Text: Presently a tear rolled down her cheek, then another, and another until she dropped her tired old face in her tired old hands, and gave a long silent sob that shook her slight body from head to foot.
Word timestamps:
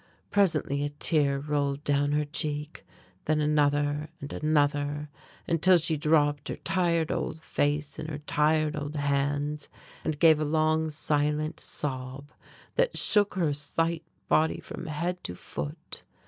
Presently 0.31 0.83
a 0.83 0.89
tear 0.89 1.37
rolled 1.37 1.83
down 1.83 2.13
her 2.13 2.25
cheek, 2.25 2.87
then 3.25 3.39
another, 3.39 4.09
and 4.19 4.33
another 4.33 5.11
until 5.47 5.77
she 5.77 5.95
dropped 5.95 6.47
her 6.47 6.55
tired 6.55 7.11
old 7.11 7.39
face 7.39 7.99
in 7.99 8.07
her 8.07 8.17
tired 8.17 8.75
old 8.75 8.95
hands, 8.95 9.69
and 10.03 10.17
gave 10.17 10.39
a 10.39 10.43
long 10.43 10.89
silent 10.89 11.59
sob 11.59 12.31
that 12.77 12.97
shook 12.97 13.35
her 13.35 13.53
slight 13.53 14.03
body 14.27 14.59
from 14.59 14.87
head 14.87 15.23
to 15.23 15.35
foot. 15.35 16.01